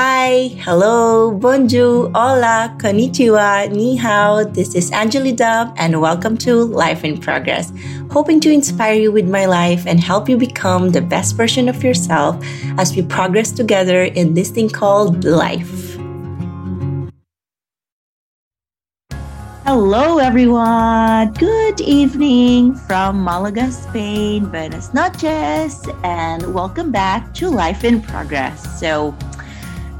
[0.00, 4.44] Hi, hello, bonjour, hola, konnichiwa, ni hao.
[4.44, 7.70] This is Anjali Dub, and welcome to Life in Progress.
[8.10, 11.84] Hoping to inspire you with my life and help you become the best version of
[11.84, 12.42] yourself
[12.78, 15.98] as we progress together in this thing called life.
[19.66, 21.34] Hello, everyone.
[21.34, 28.80] Good evening from Malaga, Spain, Buenos noches, and welcome back to Life in Progress.
[28.80, 29.14] So,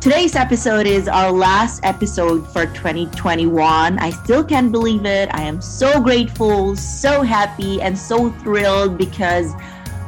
[0.01, 3.99] Today's episode is our last episode for 2021.
[3.99, 5.29] I still can't believe it.
[5.35, 9.53] I am so grateful, so happy, and so thrilled because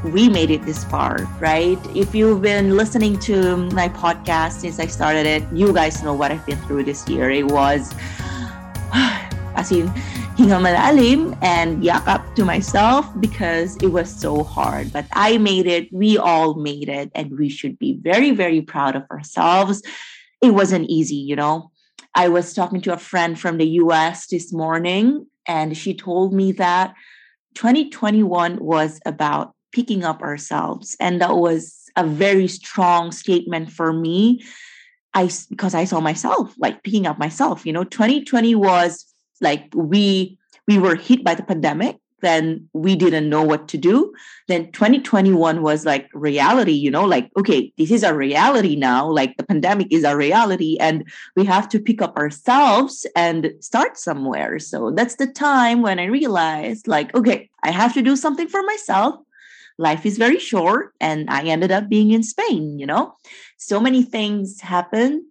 [0.03, 1.79] we made it this far, right?
[1.95, 6.33] If you've been listening to my podcast since I started it, you guys know what
[6.33, 7.29] I've been through this year.
[7.29, 7.93] It was,
[8.95, 9.93] as in,
[10.43, 14.93] hinga malalim and yakap to myself because it was so hard.
[14.93, 15.87] But I made it.
[15.93, 17.13] We all made it.
[17.15, 19.83] And we should be very, very proud of ourselves.
[20.43, 21.71] It wasn't easy, you know.
[22.17, 26.51] I was talking to a friend from the US this morning, and she told me
[26.53, 26.93] that
[27.55, 30.97] 2021 was about picking up ourselves.
[30.99, 34.43] And that was a very strong statement for me.
[35.15, 37.65] I because I saw myself like picking up myself.
[37.65, 39.12] You know, 2020 was
[39.43, 44.15] like we we were hit by the pandemic then we didn't know what to do.
[44.49, 49.37] Then 2021 was like reality you know like okay this is a reality now like
[49.37, 51.05] the pandemic is a reality and
[51.37, 54.59] we have to pick up ourselves and start somewhere.
[54.59, 58.63] So that's the time when i realized like okay i have to do something for
[58.63, 59.17] myself.
[59.79, 63.15] Life is very short and i ended up being in spain you know?
[63.59, 65.23] So many things happened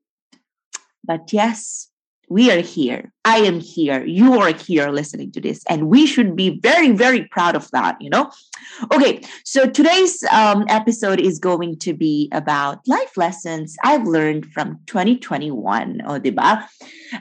[1.04, 1.91] but yes
[2.32, 3.12] we are here.
[3.26, 4.06] I am here.
[4.06, 5.66] You are here listening to this.
[5.68, 8.32] And we should be very, very proud of that, you know?
[8.94, 14.80] Okay, so today's um, episode is going to be about life lessons I've learned from
[14.86, 16.02] 2021.
[16.06, 16.22] Oh?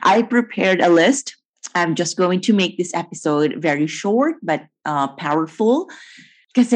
[0.04, 1.36] I prepared a list.
[1.74, 5.90] I'm just going to make this episode very short but uh, powerful.
[6.54, 6.72] Because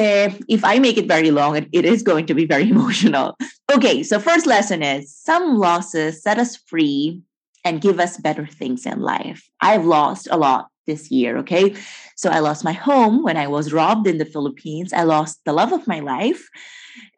[0.49, 3.37] if I make it very long, it is going to be very emotional.
[3.73, 7.23] Okay, so first lesson is some losses set us free
[7.65, 9.49] and give us better things in life.
[9.61, 11.75] I've lost a lot this year, okay?
[12.17, 14.93] So I lost my home when I was robbed in the Philippines.
[14.93, 16.49] I lost the love of my life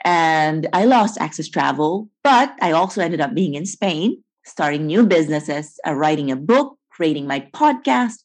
[0.05, 5.05] and I lost access travel, but I also ended up being in Spain, starting new
[5.05, 8.23] businesses, uh, writing a book, creating my podcast.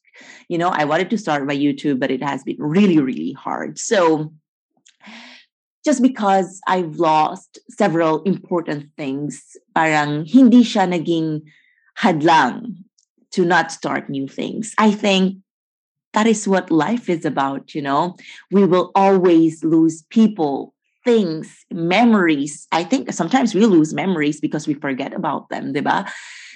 [0.48, 3.80] You know, I wanted to start my YouTube, but it has been really, really hard.
[3.80, 4.32] So
[5.84, 9.42] just because I've lost several important things,
[9.74, 11.42] parang hindi siya naging
[11.98, 12.84] hadlang
[13.32, 14.74] to not start new things.
[14.78, 15.38] I think
[16.14, 18.16] that is what life is about, you know.
[18.52, 20.74] We will always lose people,
[21.06, 22.68] things, memories.
[22.72, 26.10] I think sometimes we lose memories because we forget about them, diba?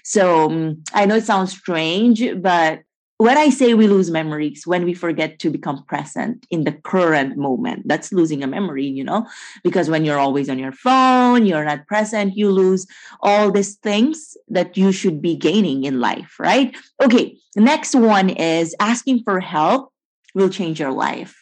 [0.03, 2.81] So um, I know it sounds strange, but
[3.17, 7.37] when I say we lose memories, when we forget to become present in the current
[7.37, 9.25] moment, that's losing a memory, you know?
[9.63, 12.85] Because when you're always on your phone, you're not present, you lose
[13.21, 16.75] all these things that you should be gaining in life, right?
[17.01, 19.93] Okay, next one is asking for help
[20.33, 21.41] will change your life.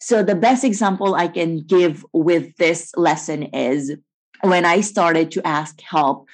[0.00, 3.96] So, the best example I can give with this lesson is
[4.42, 6.26] when I started to ask help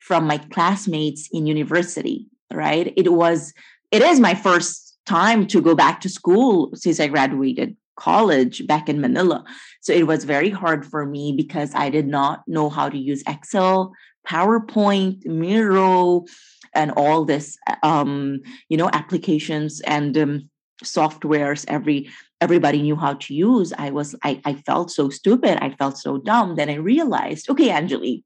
[0.00, 2.92] from my classmates in university, right?
[2.96, 3.54] It was
[3.92, 8.88] it is my first time to go back to school since I graduated college back
[8.88, 9.44] in Manila.
[9.82, 13.22] So it was very hard for me because I did not know how to use
[13.28, 13.92] Excel,
[14.26, 16.24] PowerPoint, Miro,
[16.74, 18.40] and all this, um,
[18.70, 20.50] you know, applications and um,
[20.82, 21.66] softwares.
[21.68, 22.08] Every
[22.40, 23.74] everybody knew how to use.
[23.76, 25.58] I was I I felt so stupid.
[25.62, 26.56] I felt so dumb.
[26.56, 28.22] Then I realized, okay, Anjali,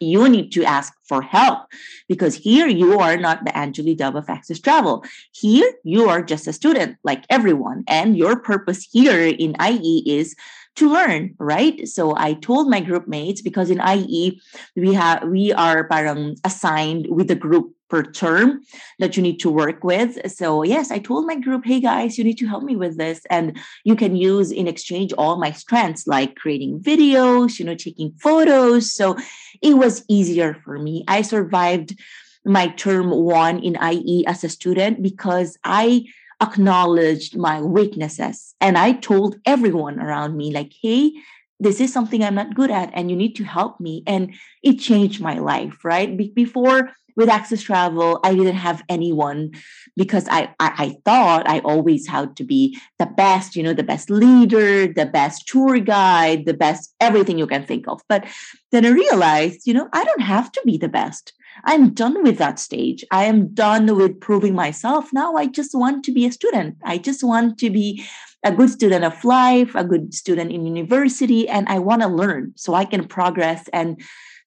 [0.00, 1.66] you need to ask for help
[2.08, 5.04] because here you are not the Anjali Dub of Access Travel.
[5.32, 7.84] Here you are just a student like everyone.
[7.86, 10.34] And your purpose here in IE is
[10.76, 11.86] to learn, right?
[11.86, 14.40] So I told my group mates because in IE
[14.74, 18.62] we have we are parang assigned with the group per term
[18.98, 20.16] that you need to work with.
[20.32, 23.20] So yes, I told my group, hey guys, you need to help me with this.
[23.28, 28.12] And you can use in exchange all my strengths like creating videos, you know, taking
[28.12, 28.94] photos.
[28.94, 29.18] So
[29.60, 31.04] it was easier for me.
[31.06, 32.00] I survived
[32.46, 36.06] my term one in IE as a student because I
[36.40, 41.12] acknowledged my weaknesses and I told everyone around me, like, hey,
[41.60, 44.02] this is something I'm not good at, and you need to help me.
[44.04, 44.34] And
[44.64, 46.16] it changed my life, right?
[46.16, 49.50] Be- before with access travel i didn't have anyone
[49.96, 53.82] because I, I, I thought i always had to be the best you know the
[53.82, 58.00] best leader the best tour guide the best everything you can think of.
[58.08, 58.24] But
[58.70, 61.32] then i realized you know i don't have to be the best.
[61.64, 63.04] I'm done with that stage.
[63.10, 65.12] I am done with proving myself.
[65.12, 66.76] Now i just want to be a student.
[66.84, 68.04] I just want to be
[68.44, 72.52] a good student of life a good student in university and i want to learn
[72.56, 74.02] so i can progress and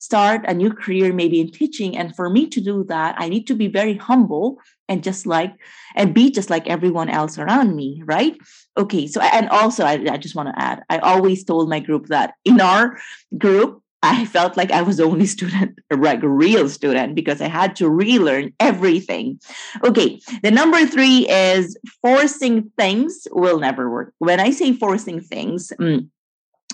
[0.06, 3.46] start a new career maybe in teaching and for me to do that i need
[3.48, 4.58] to be very humble
[4.88, 5.54] and just like
[5.96, 8.38] and be just like everyone else around me right
[8.78, 12.08] okay so and also i, I just want to add i always told my group
[12.08, 12.98] that in our
[13.38, 17.48] group I felt like I was the only student, like a real student, because I
[17.48, 19.40] had to relearn everything.
[19.84, 24.14] Okay, the number three is forcing things will never work.
[24.20, 26.08] When I say forcing things, mm,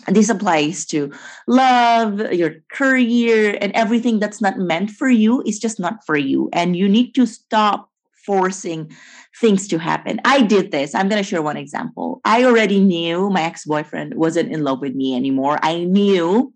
[0.07, 1.11] this applies to
[1.47, 6.49] love, your career, and everything that's not meant for you is just not for you.
[6.53, 7.89] And you need to stop
[8.25, 8.91] forcing
[9.39, 10.19] things to happen.
[10.25, 10.93] I did this.
[10.93, 12.21] I'm going to share one example.
[12.25, 15.59] I already knew my ex boyfriend wasn't in love with me anymore.
[15.61, 16.53] I knew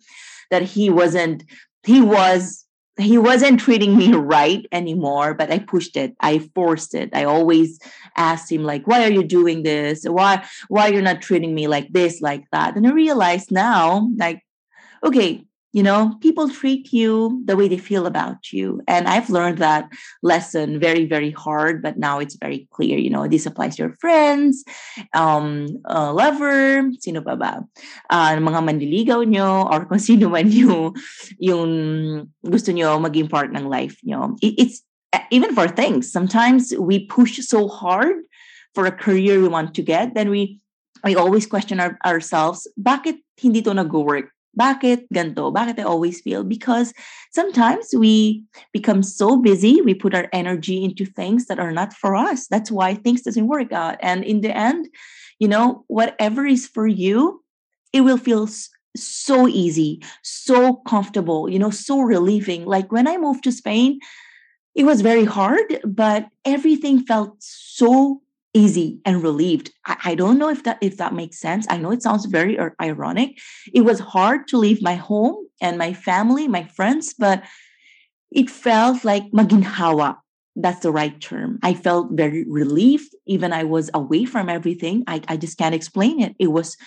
[0.51, 1.43] that he wasn't,
[1.83, 2.64] he was
[2.97, 6.15] he wasn't treating me right anymore but i pushed it.
[6.19, 7.09] I forced it.
[7.13, 7.79] I always
[8.15, 10.05] asked him like why are you doing this?
[10.05, 12.75] Why why you're not treating me like this like that?
[12.75, 14.41] And i realized now like
[15.03, 15.45] okay
[15.75, 18.79] you know people treat you the way they feel about you.
[18.87, 19.91] And i've learned that
[20.23, 22.97] lesson very very hard but now it's very clear.
[22.97, 24.63] You know this applies to your friends
[25.11, 27.53] um uh, lover sino pa ba?
[28.07, 30.95] Uh, mga manliligaw nyo or kung sino man yung
[31.43, 31.71] yung
[32.47, 34.39] gusto nyo maging part ng life nyo.
[34.39, 34.79] It, it's
[35.31, 36.11] even for things.
[36.11, 38.23] Sometimes we push so hard
[38.75, 40.59] for a career we want to get then we
[41.03, 45.53] we always question our, ourselves bakit hindi to nag-work bakit ganto?
[45.53, 46.43] Bakit I always feel?
[46.43, 46.93] Because
[47.31, 52.15] sometimes we become so busy, we put our energy into things that are not for
[52.15, 52.47] us.
[52.47, 53.97] That's why things doesn't work out.
[54.01, 54.89] And in the end,
[55.39, 57.43] you know, whatever is for you,
[57.93, 58.47] it will feel
[58.95, 62.65] so easy, so comfortable, you know, so relieving.
[62.65, 63.99] Like when I moved to Spain,
[64.75, 68.21] it was very hard, but everything felt so
[68.55, 69.71] easy and relieved.
[69.85, 71.67] I, I, don't know if that if that makes sense.
[71.69, 73.37] I know it sounds very ironic.
[73.73, 77.43] It was hard to leave my home and my family, my friends, but
[78.31, 80.17] it felt like maginhawa.
[80.55, 81.59] That's the right term.
[81.63, 85.03] I felt very relieved, even I was away from everything.
[85.05, 86.33] I, I just can't explain it.
[86.39, 86.77] It was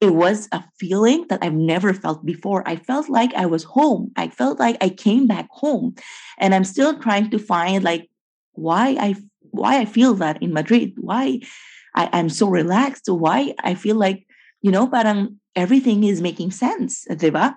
[0.00, 2.68] it was a feeling that I've never felt before.
[2.68, 4.10] I felt like I was home.
[4.16, 5.94] I felt like I came back home.
[6.38, 8.10] And I'm still trying to find like
[8.54, 9.14] why I
[9.52, 11.40] why I feel that in Madrid, why
[11.94, 14.26] I, I'm so relaxed, why I feel like,
[14.60, 17.56] you know, parang everything is making sense, diba?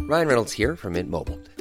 [0.00, 1.38] Ryan Reynolds here from Mint Mobile.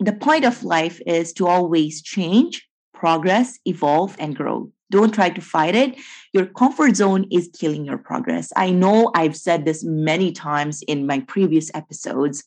[0.00, 4.70] the point of life is to always change, progress, evolve, and grow.
[4.90, 5.96] Don't try to fight it.
[6.32, 8.52] Your comfort zone is killing your progress.
[8.56, 12.44] I know I've said this many times in my previous episodes.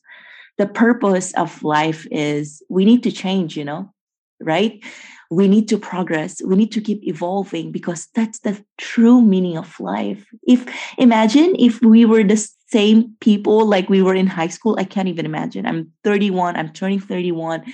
[0.56, 3.92] The purpose of life is we need to change, you know,
[4.40, 4.82] right?
[5.30, 9.78] we need to progress we need to keep evolving because that's the true meaning of
[9.78, 14.76] life if imagine if we were the same people like we were in high school
[14.78, 17.64] i can't even imagine i'm 31 i'm turning 31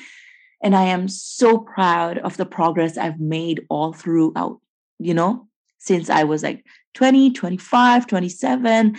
[0.63, 4.61] and i am so proud of the progress i've made all throughout
[4.99, 5.47] you know
[5.79, 8.97] since i was like 20 25 27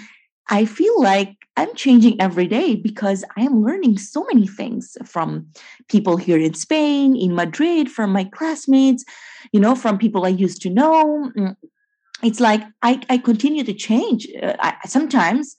[0.50, 5.48] i feel like I'm changing every day because I am learning so many things from
[5.88, 9.06] people here in Spain, in Madrid, from my classmates,
[9.54, 11.32] you know, from people I used to know.
[11.38, 11.56] Mm,
[12.24, 14.28] it's like I, I continue to change.
[14.42, 15.56] Uh, I, sometimes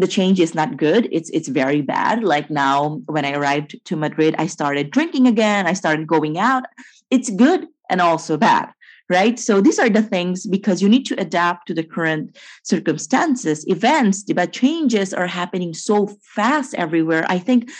[0.00, 1.08] the change is not good.
[1.12, 2.24] It's it's very bad.
[2.24, 5.66] Like now, when I arrived to Madrid, I started drinking again.
[5.66, 6.64] I started going out.
[7.10, 8.72] It's good and also bad
[9.10, 9.40] right?
[9.40, 14.22] So these are the things because you need to adapt to the current circumstances, events,
[14.22, 17.26] but changes are happening so fast everywhere.
[17.28, 17.70] I think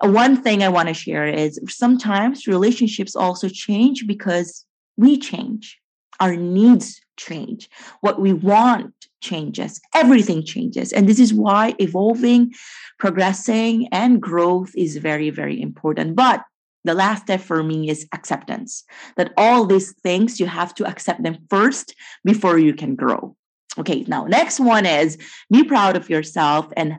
[0.00, 4.66] one thing I want to share is sometimes relationships also change because
[4.98, 5.78] we change,
[6.20, 7.70] our needs change,
[8.02, 10.92] what we want changes, everything changes.
[10.92, 12.54] And this is why evolving,
[12.98, 16.16] progressing, and growth is very, very important.
[16.16, 16.44] But
[16.84, 18.84] the last step for me is acceptance
[19.16, 21.94] that all these things you have to accept them first
[22.24, 23.36] before you can grow.
[23.78, 25.18] Okay now next one is
[25.50, 26.98] be proud of yourself and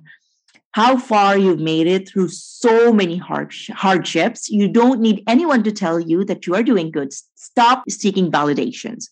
[0.74, 4.50] how far you've made it through so many hardships.
[4.50, 7.12] You don't need anyone to tell you that you are doing good.
[7.34, 9.08] Stop seeking validations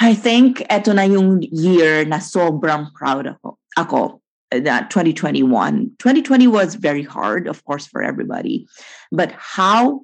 [0.00, 3.60] I think eto na yung year na sobrang proud ako.
[3.76, 8.66] ako that 2021 2020 was very hard of course for everybody
[9.12, 10.00] but how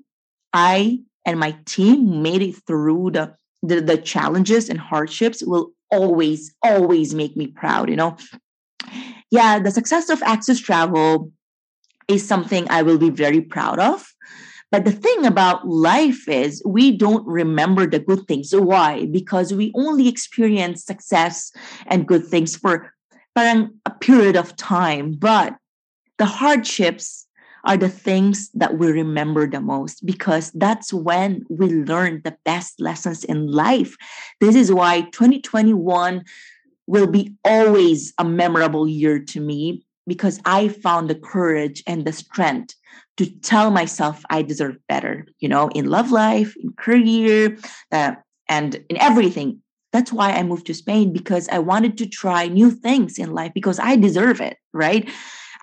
[0.52, 6.54] i and my team made it through the, the the, challenges and hardships will always
[6.62, 8.16] always make me proud you know
[9.32, 11.32] yeah the success of access travel
[12.06, 14.06] is something i will be very proud of
[14.72, 18.54] but the thing about life is we don't remember the good things.
[18.54, 19.06] Why?
[19.06, 21.52] Because we only experience success
[21.86, 22.92] and good things for
[23.34, 25.12] parang a period of time.
[25.12, 25.56] But
[26.18, 27.26] the hardships
[27.64, 32.80] are the things that we remember the most because that's when we learn the best
[32.80, 33.96] lessons in life.
[34.40, 36.24] This is why 2021
[36.86, 42.12] will be always a memorable year to me because I found the courage and the
[42.12, 42.74] strength
[43.16, 47.58] to tell myself I deserve better, you know, in love life, in career,
[47.92, 48.14] uh,
[48.48, 49.62] and in everything.
[49.92, 53.52] That's why I moved to Spain because I wanted to try new things in life
[53.54, 55.08] because I deserve it, right?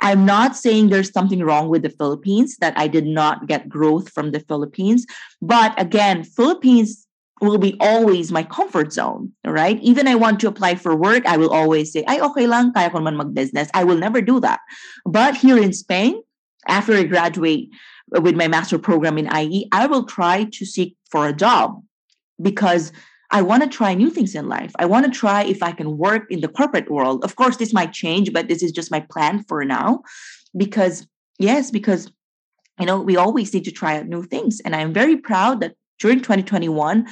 [0.01, 4.09] I'm not saying there's something wrong with the Philippines, that I did not get growth
[4.09, 5.05] from the Philippines.
[5.41, 7.02] But again, Philippines
[7.43, 9.79] will be always my comfort zone, right?
[9.81, 12.89] Even I want to apply for work, I will always say, ay, okay lang, kaya
[12.89, 13.69] ko man mag-business.
[13.73, 14.59] I will never do that.
[15.05, 16.21] But here in Spain,
[16.67, 17.69] after I graduate
[18.11, 21.81] with my master program in IE, I will try to seek for a job
[22.41, 22.91] because
[23.31, 24.71] I want to try new things in life.
[24.77, 27.23] I want to try if I can work in the corporate world.
[27.23, 30.03] Of course, this might change, but this is just my plan for now.
[30.55, 31.07] Because,
[31.39, 32.11] yes, because,
[32.79, 34.61] you know, we always need to try out new things.
[34.63, 37.07] And I'm very proud that during 2021,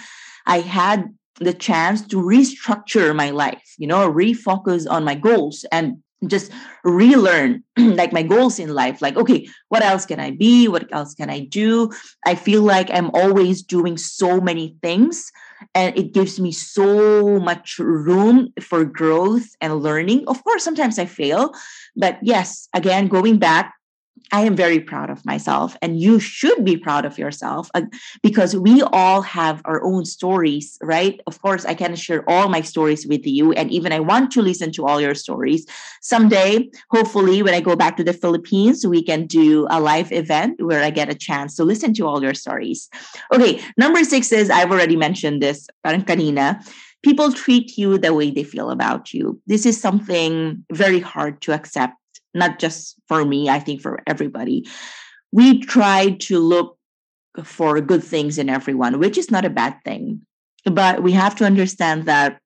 [0.46, 5.98] I had the chance to restructure my life, you know, refocus on my goals and
[6.28, 6.52] just
[6.84, 11.16] relearn like my goals in life like okay what else can i be what else
[11.16, 11.90] can i do
[12.28, 15.32] i feel like i'm always doing so many things
[15.76, 20.26] and it gives me so much room for growth and learning.
[20.28, 21.54] Of course, sometimes I fail,
[21.96, 23.74] but yes, again, going back,
[24.32, 27.82] I am very proud of myself, and you should be proud of yourself uh,
[28.24, 31.20] because we all have our own stories, right?
[31.28, 34.42] Of course, I can share all my stories with you, and even I want to
[34.42, 35.66] listen to all your stories.
[36.02, 40.62] Someday, hopefully, when I go back to the Philippines, we can do a live event
[40.62, 42.90] where I get a chance to listen to all your stories.
[43.34, 46.06] Okay, number six is I've already mentioned this, parang
[47.04, 49.40] people treat you the way they feel about you.
[49.48, 51.96] This is something very hard to accept
[52.34, 54.68] not just for me, I think for everybody.
[55.32, 56.78] We try to look
[57.44, 60.22] for good things in everyone, which is not a bad thing.
[60.66, 62.40] But we have to understand that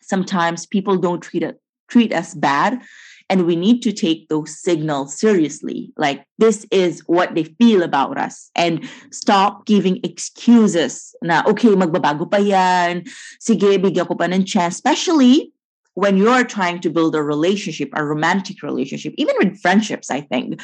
[0.00, 2.80] sometimes people don't treat it treat us bad
[3.28, 8.18] and we need to take those signals seriously like this is what they feel about
[8.18, 13.04] us and stop giving excuses na okay magbabago pa yan
[13.40, 15.52] sige bigyan ko pa ng chance especially
[15.94, 20.60] when you're trying to build a relationship, a romantic relationship, even with friendships, I think,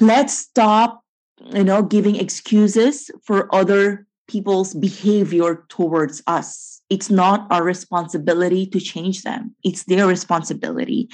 [0.00, 1.02] let's stop,
[1.52, 6.82] you know, giving excuses for other people's behavior towards us.
[6.90, 11.08] It's not our responsibility to change them, it's their responsibility.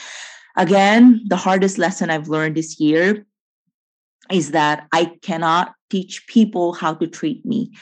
[0.56, 3.24] Again, the hardest lesson I've learned this year
[4.30, 7.72] is that I cannot teach people how to treat me.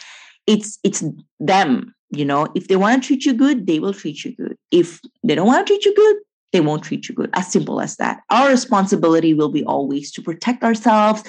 [0.47, 1.03] It's it's
[1.39, 2.49] them, you know.
[2.55, 4.57] If they want to treat you good, they will treat you good.
[4.71, 6.17] If they don't want to treat you good,
[6.53, 7.31] they won't treat you good.
[7.35, 8.21] As simple as that.
[8.31, 11.23] Our responsibility will be always to protect ourselves,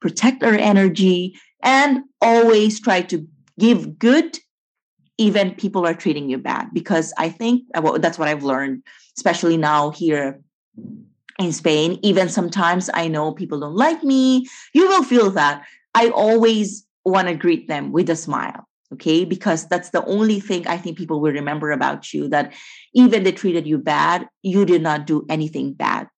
[0.00, 3.26] protect our energy, and always try to
[3.58, 4.38] give good
[5.16, 8.82] even people are treating you bad because i think uh, well, that's what i've learned
[9.16, 10.40] especially now here
[11.38, 15.64] in spain even sometimes i know people don't like me you will feel that
[15.94, 20.66] i always want to greet them with a smile okay because that's the only thing
[20.66, 22.52] i think people will remember about you that
[22.94, 26.08] even they treated you bad you did not do anything bad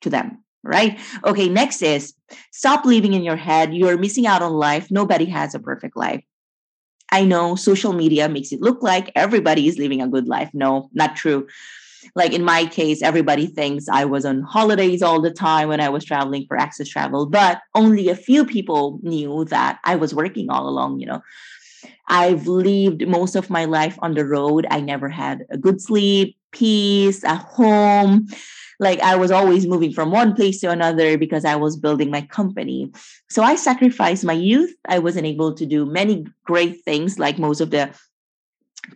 [0.00, 2.14] to them right okay next is
[2.52, 6.22] stop living in your head you're missing out on life nobody has a perfect life
[7.12, 10.50] I know social media makes it look like everybody is living a good life.
[10.52, 11.46] No, not true.
[12.14, 15.88] Like in my case, everybody thinks I was on holidays all the time when I
[15.88, 20.50] was traveling for access travel, but only a few people knew that I was working
[20.50, 21.22] all along, you know.
[22.08, 24.66] I've lived most of my life on the road.
[24.70, 28.28] I never had a good sleep, peace, a home
[28.78, 32.22] like I was always moving from one place to another because I was building my
[32.22, 32.90] company.
[33.30, 34.74] So I sacrificed my youth.
[34.86, 37.90] I wasn't able to do many great things like most of the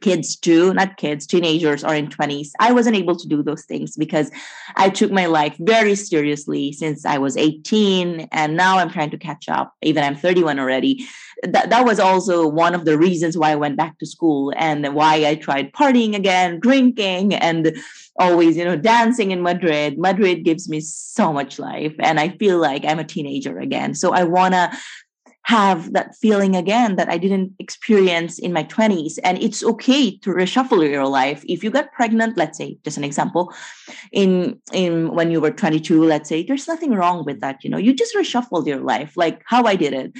[0.00, 2.50] kids do, not kids, teenagers or in 20s.
[2.60, 4.30] I wasn't able to do those things because
[4.76, 9.18] I took my life very seriously since I was 18 and now I'm trying to
[9.18, 9.74] catch up.
[9.82, 11.06] Even I'm 31 already.
[11.42, 14.94] That that was also one of the reasons why I went back to school and
[14.94, 17.76] why I tried partying again, drinking and
[18.18, 19.98] always, you know, dancing in Madrid.
[19.98, 23.94] Madrid gives me so much life and I feel like I'm a teenager again.
[23.94, 24.70] So I want to
[25.50, 29.18] have that feeling again that I didn't experience in my 20s.
[29.24, 31.42] And it's okay to reshuffle your life.
[31.48, 33.52] If you got pregnant, let's say, just an example,
[34.12, 37.64] in in when you were 22, let's say, there's nothing wrong with that.
[37.64, 40.14] You know, you just reshuffled your life, like how I did it.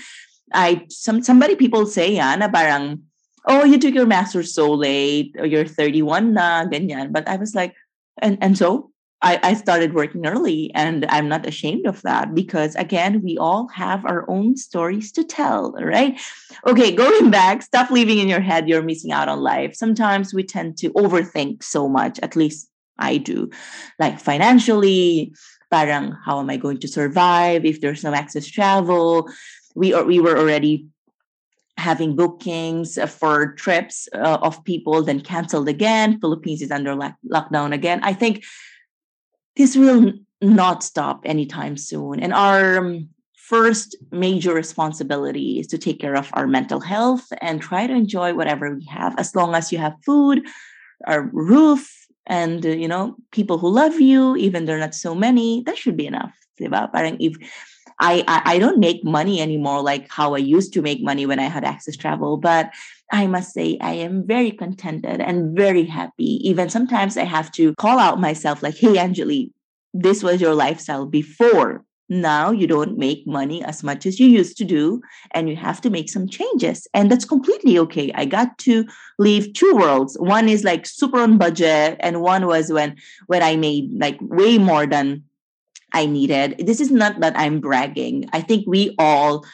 [0.52, 3.06] I some somebody people say, yeah, na parang,
[3.46, 7.14] oh, you took your master's so late, or you're 31 na, ganyan.
[7.14, 7.78] But I was like,
[8.18, 8.89] and and so
[9.22, 13.68] I, I started working early and I'm not ashamed of that because again, we all
[13.68, 16.18] have our own stories to tell, right?
[16.66, 19.74] Okay, going back, stop living in your head you're missing out on life.
[19.74, 23.50] Sometimes we tend to overthink so much, at least I do.
[23.98, 25.34] Like financially,
[25.70, 29.28] parang how am I going to survive if there's no access travel?
[29.74, 30.86] We are we were already
[31.76, 37.72] having bookings for trips uh, of people then canceled again philippines is under lock- lockdown
[37.72, 38.44] again i think
[39.56, 42.20] this will not stop anytime soon.
[42.20, 47.60] And our um, first major responsibility is to take care of our mental health and
[47.60, 50.46] try to enjoy whatever we have as long as you have food,
[51.06, 51.90] a roof,
[52.26, 55.62] and uh, you know people who love you, even they're not so many.
[55.66, 56.32] That should be enough.
[56.58, 57.34] Parang if
[58.00, 61.38] I, I I don't make money anymore like how I used to make money when
[61.38, 62.70] I had access travel, but
[63.12, 66.40] I must say I am very contented and very happy.
[66.48, 69.52] Even sometimes I have to call out myself like, hey, Angeli,
[69.92, 71.84] this was your lifestyle before.
[72.08, 75.80] Now you don't make money as much as you used to do, and you have
[75.82, 76.88] to make some changes.
[76.92, 78.10] And that's completely okay.
[78.16, 78.84] I got to
[79.20, 80.16] leave two worlds.
[80.18, 82.96] One is like super on budget, and one was when
[83.28, 85.22] when I made like way more than
[85.92, 86.62] I needed.
[86.66, 88.28] This is not that I'm bragging.
[88.32, 89.44] I think we all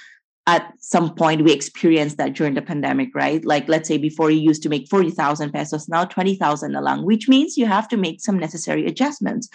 [0.47, 3.45] at some point we experienced that during the pandemic, right?
[3.45, 7.57] Like let's say before you used to make 40,000 pesos, now 20,000 along, which means
[7.59, 9.49] you have to make some necessary adjustments.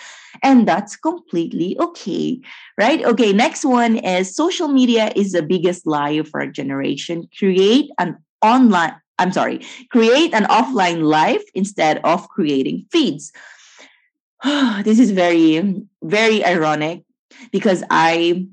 [0.43, 2.41] And that's completely okay,
[2.77, 3.03] right?
[3.05, 7.29] Okay, next one is social media is the biggest lie of our generation.
[7.37, 13.31] Create an online, I'm sorry, create an offline life instead of creating feeds.
[14.83, 17.03] this is very, very ironic
[17.51, 18.47] because I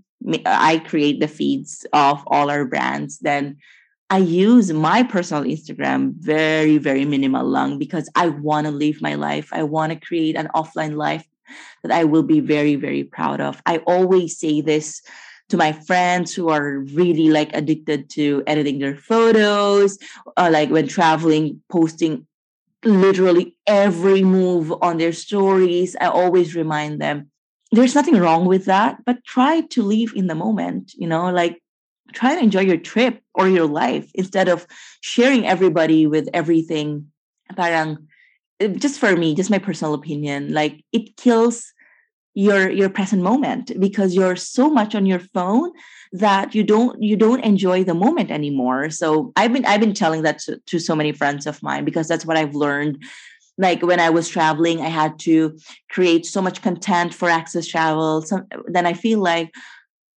[0.44, 3.56] I create the feeds of all our brands, then
[4.10, 9.14] I use my personal Instagram very, very minimal long because I want to live my
[9.14, 9.48] life.
[9.52, 11.26] I want to create an offline life
[11.82, 13.62] that I will be very, very proud of.
[13.64, 15.02] I always say this
[15.50, 19.98] to my friends who are really like addicted to editing their photos,
[20.36, 22.26] uh, like when traveling, posting
[22.84, 25.96] literally every move on their stories.
[26.00, 27.30] I always remind them
[27.72, 31.60] there's nothing wrong with that, but try to live in the moment, you know, like
[32.12, 34.66] try to enjoy your trip or your life instead of
[35.02, 37.10] sharing everybody with everything.
[37.56, 38.08] Parang,
[38.60, 41.72] eh, just for me, just my personal opinion, like it kills
[42.34, 45.72] your your present moment because you're so much on your phone
[46.12, 50.22] that you don't you don't enjoy the moment anymore so i've been i've been telling
[50.22, 52.98] that to, to so many friends of mine because that's what i've learned
[53.58, 55.58] like when I was traveling, I had to
[55.90, 58.22] create so much content for Access Travel.
[58.22, 59.52] So then I feel like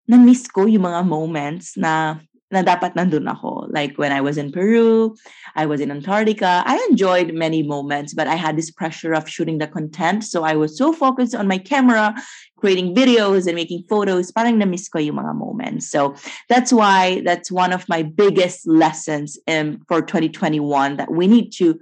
[0.07, 3.71] na-miss ko yung mga moments na na dapat nandun ako.
[3.71, 5.15] Like when I was in Peru,
[5.55, 6.63] I was in Antarctica.
[6.67, 10.23] I enjoyed many moments, but I had this pressure of shooting the content.
[10.23, 12.13] So I was so focused on my camera,
[12.59, 14.31] creating videos and making photos.
[14.31, 15.89] Parang na-miss ko yung mga moments.
[15.89, 16.15] So
[16.51, 21.79] that's why that's one of my biggest lessons in, for 2021 that we need to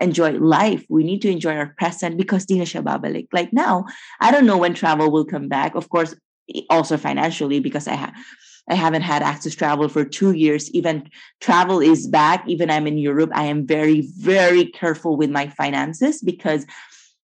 [0.00, 0.84] enjoy life.
[0.88, 3.28] We need to enjoy our present because di na siya babalik.
[3.32, 3.84] Like now,
[4.20, 5.74] I don't know when travel will come back.
[5.74, 6.14] Of course,
[6.68, 8.12] also financially because I have
[8.70, 10.70] I haven't had access travel for two years.
[10.70, 12.44] Even travel is back.
[12.46, 13.30] Even I'm in Europe.
[13.34, 16.66] I am very, very careful with my finances because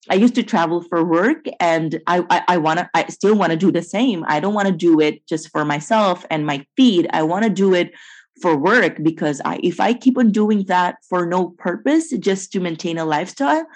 [0.09, 3.53] I used to travel for work and I I, I want to I still want
[3.53, 4.25] to do the same.
[4.29, 7.09] I don't want to do it just for myself and my feed.
[7.13, 7.93] I want to do it
[8.41, 12.61] for work because I if I keep on doing that for no purpose just to
[12.61, 13.67] maintain a lifestyle,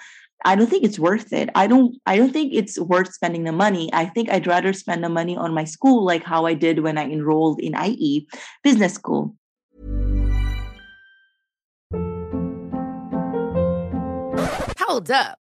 [0.43, 1.49] I don't think it's worth it.
[1.55, 3.89] I don't I don't think it's worth spending the money.
[3.93, 6.97] I think I'd rather spend the money on my school like how I did when
[6.97, 8.27] I enrolled in IE
[8.63, 9.35] business school.
[14.79, 15.40] Hold up.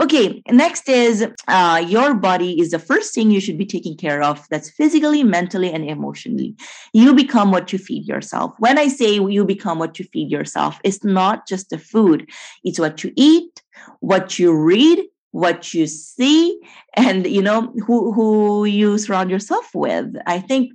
[0.00, 4.22] Okay, next is uh, your body is the first thing you should be taking care
[4.22, 4.46] of.
[4.50, 6.56] That's physically, mentally, and emotionally.
[6.92, 8.52] You become what you feed yourself.
[8.58, 12.28] When I say you become what you feed yourself, it's not just the food,
[12.64, 13.62] it's what you eat,
[14.00, 16.60] what you read, what you see,
[16.94, 20.14] and you know who who you surround yourself with.
[20.26, 20.72] I think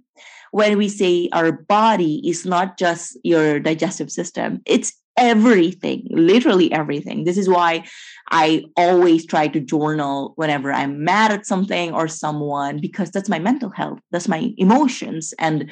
[0.52, 7.26] when we say our body is not just your digestive system, it's everything, literally everything.
[7.26, 7.84] This is why
[8.32, 13.40] I always try to journal whenever I'm mad at something or someone because that's my
[13.40, 15.34] mental health, that's my emotions.
[15.38, 15.72] And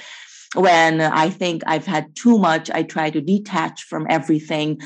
[0.53, 4.81] when I think I've had too much, I try to detach from everything.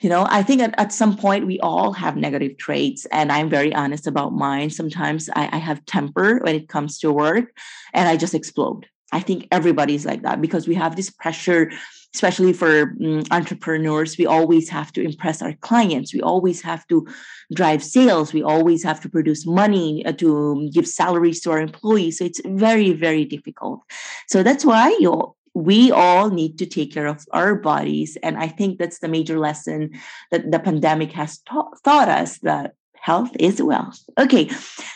[0.00, 3.50] You know, I think at, at some point we all have negative traits, and I'm
[3.50, 4.70] very honest about mine.
[4.70, 7.52] Sometimes I, I have temper when it comes to work
[7.94, 8.86] and I just explode.
[9.12, 11.70] I think everybody's like that because we have this pressure
[12.14, 16.14] especially for um, entrepreneurs, we always have to impress our clients.
[16.14, 17.06] We always have to
[17.54, 18.32] drive sales.
[18.32, 22.18] We always have to produce money uh, to give salaries to our employees.
[22.18, 23.82] So it's very, very difficult.
[24.28, 28.16] So that's why you we all need to take care of our bodies.
[28.22, 29.90] And I think that's the major lesson
[30.30, 33.98] that the pandemic has ta- taught us that health is wealth.
[34.18, 34.50] Okay,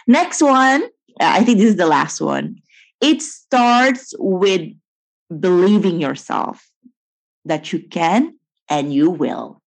[0.07, 0.85] next one.
[1.21, 2.63] I think this is the last one.
[3.03, 4.73] It starts with
[5.29, 6.67] believing yourself
[7.45, 8.39] that you can
[8.69, 9.61] and you will.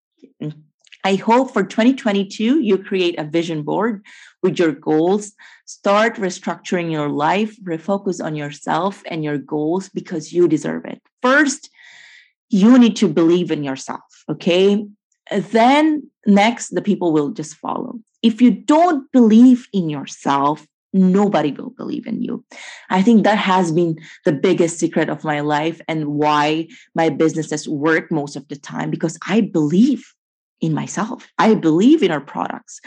[1.03, 4.03] I hope for 2022, you create a vision board
[4.41, 5.33] with your goals.
[5.65, 10.99] Start restructuring your life, refocus on yourself and your goals because you deserve it.
[11.21, 11.69] First,
[12.49, 14.87] you need to believe in yourself, okay?
[15.31, 17.99] Then, next, the people will just follow.
[18.23, 20.65] If you don't believe in yourself,
[20.95, 22.43] nobody will believe in you.
[22.89, 27.67] I think that has been the biggest secret of my life and why my businesses
[27.67, 30.13] work most of the time because I believe
[30.61, 31.27] in myself.
[31.37, 32.79] I believe in our products.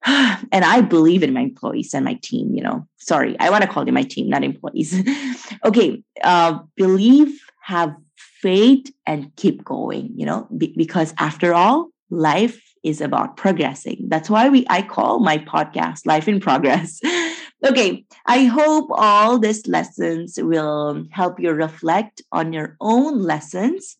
[0.06, 2.86] and I believe in my employees and my team, you know.
[2.98, 4.94] Sorry, I want to call them my team, not employees.
[5.64, 13.00] okay, uh, believe, have faith, and keep going, you know, because after all, life is
[13.00, 14.06] about progressing.
[14.08, 17.00] That's why we I call my podcast Life in Progress.
[17.64, 23.96] okay, I hope all these lessons will help you reflect on your own lessons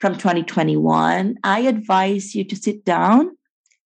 [0.00, 1.36] from 2021.
[1.42, 3.36] I advise you to sit down,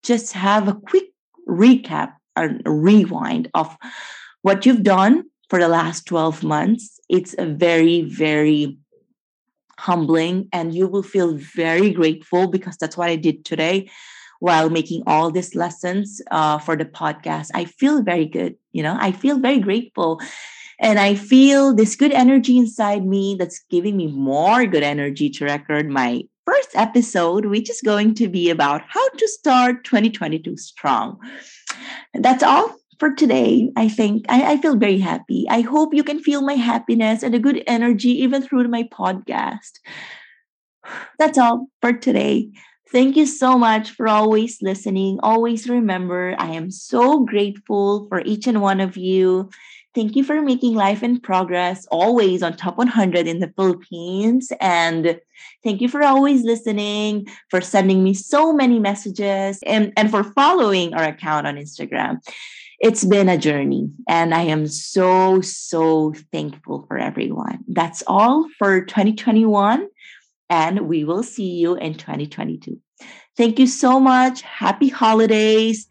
[0.03, 1.05] just have a quick
[1.47, 3.75] recap or rewind of
[4.41, 6.99] what you've done for the last 12 months.
[7.09, 8.77] It's a very, very
[9.77, 13.89] humbling and you will feel very grateful because that's what I did today
[14.41, 17.49] while making all these lessons uh, for the podcast.
[17.53, 18.55] I feel very good.
[18.71, 20.19] You know, I feel very grateful.
[20.79, 25.45] And I feel this good energy inside me that's giving me more good energy to
[25.45, 31.19] record my first episode, which is going to be about how to start 2022 strong.
[32.15, 33.71] That's all for today.
[33.77, 35.45] I think I, I, feel very happy.
[35.49, 39.79] I hope you can feel my happiness and a good energy even through my podcast.
[41.19, 42.49] That's all for today.
[42.91, 45.17] Thank you so much for always listening.
[45.23, 49.49] Always remember, I am so grateful for each and one of you.
[49.95, 54.51] Thank you for making life in progress always on top 100 in the Philippines.
[54.59, 55.19] And
[55.63, 60.93] thank you for always listening, for sending me so many messages, and, and for following
[60.93, 62.19] our account on Instagram.
[62.81, 67.59] It's been a journey, and I am so, so thankful for everyone.
[67.67, 69.87] That's all for 2021,
[70.51, 72.79] and we will see you in 2022.
[73.35, 74.43] Thank you so much.
[74.43, 75.87] Happy holidays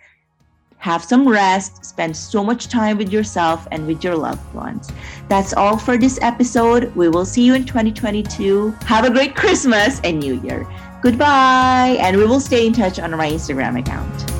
[0.81, 4.91] have some rest, spend so much time with yourself and with your loved ones.
[5.29, 6.95] That's all for this episode.
[6.97, 8.71] We will see you in 2022.
[8.87, 10.67] Have a great Christmas and New Year.
[11.03, 14.40] Goodbye, and we will stay in touch on my Instagram account.